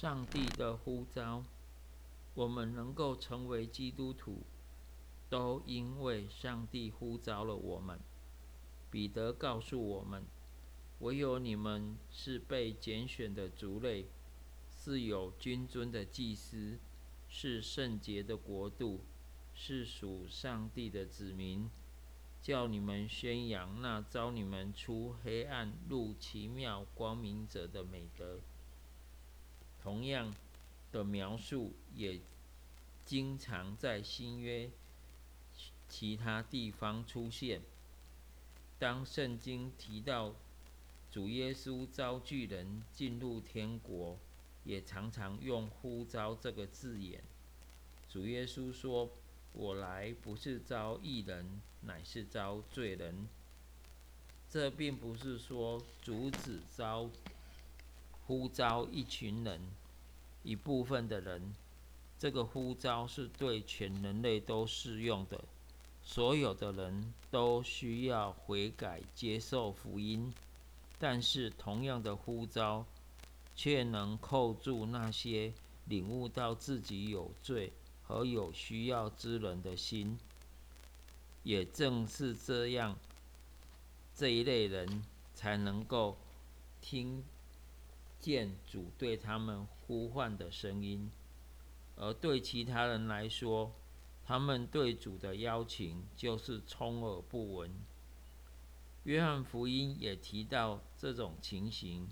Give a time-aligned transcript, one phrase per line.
[0.00, 1.42] 上帝的呼召，
[2.34, 4.44] 我们能够成为基督徒，
[5.28, 7.98] 都因为上帝呼召了我们。
[8.92, 10.24] 彼得告诉我们：
[11.00, 14.06] 唯有你们是被拣选的族类，
[14.70, 16.78] 是有君尊的祭司，
[17.28, 19.00] 是圣洁的国度，
[19.52, 21.68] 是属上帝的子民。
[22.40, 28.38] 叫你们宣扬那招你们出黑暗入奇妙光明者的美德。
[29.82, 30.34] 同样
[30.92, 32.20] 的描述也
[33.04, 34.70] 经常在新约
[35.88, 37.60] 其他地方出现。
[38.78, 40.34] 当圣经提到
[41.10, 44.16] 主耶稣召巨人进入天国，
[44.64, 47.22] 也常常用“呼召”这个字眼。
[48.08, 49.10] 主耶稣说。
[49.54, 53.26] 我来不是招义人，乃是招罪人。
[54.48, 57.10] 这并不是说主只招
[58.28, 59.58] 呼召一群人、
[60.44, 61.54] 一部分的人。
[62.18, 65.42] 这个呼召是对全人类都适用的，
[66.02, 70.32] 所有的人都需要悔改、接受福音。
[70.98, 72.84] 但是，同样的呼召
[73.56, 75.52] 却能扣住那些
[75.86, 77.72] 领悟到自己有罪。
[78.02, 80.18] 和有需要之人的心，
[81.42, 82.96] 也正是这样，
[84.16, 85.02] 这一类人
[85.34, 86.16] 才能够
[86.80, 87.22] 听
[88.18, 91.10] 见主对他们呼唤的声音。
[91.96, 93.72] 而对其他人来说，
[94.24, 97.70] 他们对主的邀请就是充耳不闻。
[99.04, 102.08] 约翰福音也提到这种情形，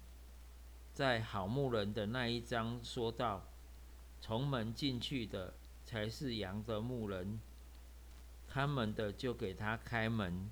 [0.93, 3.49] 在好牧人的那一章说到，
[4.21, 5.55] 从门进去的。
[5.89, 7.39] 才是羊的牧人，
[8.49, 10.51] 看门的就给他开门，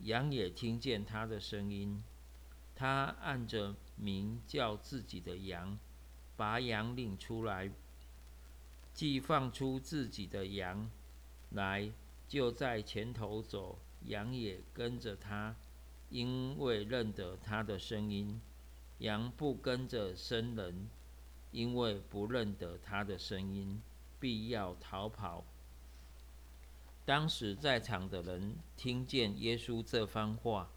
[0.00, 2.04] 羊也听见他的声音。
[2.78, 5.76] 他按着名叫自己的羊，
[6.36, 7.72] 把羊领出来，
[8.94, 10.88] 既放出自己的羊
[11.50, 11.90] 来，
[12.28, 15.56] 就在前头走，羊也跟着他，
[16.08, 18.40] 因为认得他的声音。
[18.98, 20.88] 羊不跟着生人，
[21.50, 23.82] 因为不认得他的声音。
[24.20, 25.44] 必要逃跑。
[27.04, 30.68] 当时在场的人听见耶稣这番话，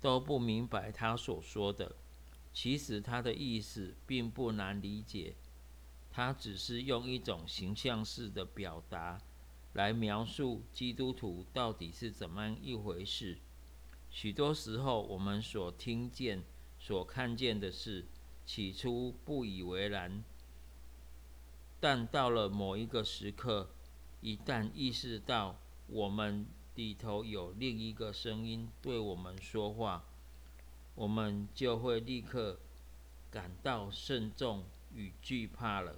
[0.00, 1.96] 都不明白他所说的。
[2.52, 5.34] 其实他的意思并不难理解，
[6.10, 9.20] 他只是用一种形象式的表达
[9.74, 13.38] 来描述基督徒到底是怎么一回事。
[14.10, 16.42] 许多时候，我们所听见、
[16.78, 18.06] 所看见的事，
[18.46, 20.24] 起初不以为然。
[21.78, 23.68] 但到了某一个时刻，
[24.22, 30.04] 一旦意识到我们里头有另一个声音对我们说话，
[30.94, 32.60] 我们就会立刻
[33.30, 34.62] 感到慎重
[34.94, 35.96] 与惧怕了。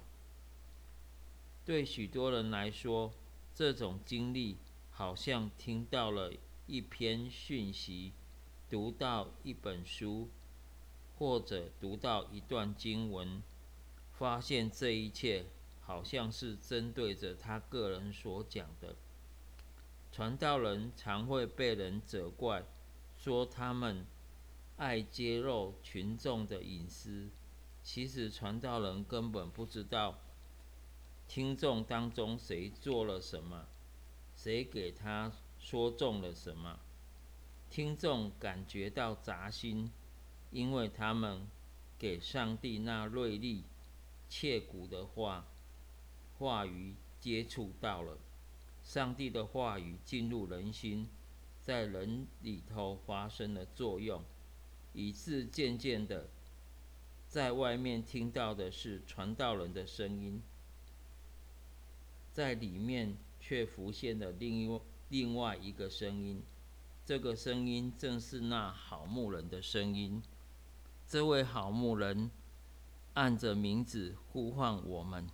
[1.63, 3.13] 对许多人来说，
[3.53, 4.57] 这种经历
[4.89, 6.33] 好像听到了
[6.65, 8.13] 一篇讯息，
[8.67, 10.29] 读到一本书，
[11.17, 13.43] 或者读到一段经文，
[14.17, 15.45] 发现这一切。
[15.81, 18.95] 好像是针对着他个人所讲的。
[20.11, 22.63] 传道人常会被人责怪，
[23.17, 24.05] 说他们
[24.77, 27.29] 爱揭露群众的隐私。
[27.83, 30.19] 其实传道人根本不知道
[31.27, 33.67] 听众当中谁做了什么，
[34.35, 36.79] 谁给他说中了什么。
[37.69, 39.91] 听众感觉到扎心，
[40.51, 41.47] 因为他们
[41.97, 43.63] 给上帝那锐利、
[44.27, 45.45] 切骨的话。
[46.37, 48.17] 话语接触到了
[48.89, 51.07] 上帝的话语进入人心，
[51.61, 54.23] 在人里头发生了作用，
[54.93, 56.27] 以致渐渐的，
[57.27, 60.41] 在外面听到的是传道人的声音，
[62.33, 66.41] 在里面却浮现了另一另外一个声音，
[67.05, 70.19] 这个声音正是那好牧人的声音。
[71.07, 72.31] 这位好牧人
[73.13, 75.29] 按着名字呼唤我们。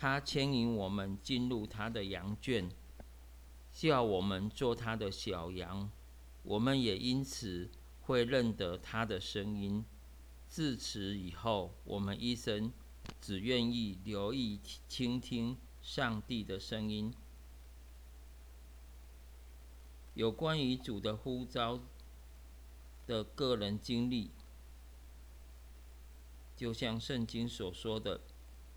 [0.00, 2.70] 他牵引我们进入他的羊圈，
[3.72, 5.90] 叫我们做他的小羊。
[6.44, 7.68] 我们也因此
[8.02, 9.84] 会认得他的声音。
[10.46, 12.72] 自此以后，我们一生
[13.20, 17.12] 只愿意留意倾听上帝的声音。
[20.14, 21.80] 有关于主的呼召
[23.04, 24.30] 的个人经历，
[26.56, 28.20] 就像圣经所说的。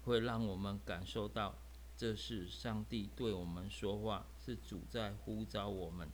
[0.04, 1.56] 会让我们感受到，
[1.96, 6.10] 这是上帝对我们说话，是主在呼召我们。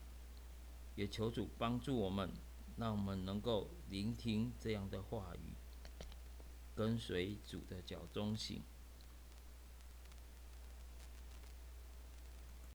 [0.96, 2.32] 也求主帮助我们，
[2.78, 5.54] 让我们能够聆听这样的话语。
[6.76, 8.62] 跟随主的脚中行。